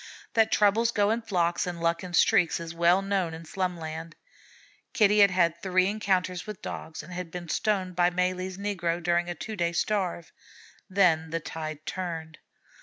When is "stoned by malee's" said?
7.49-8.57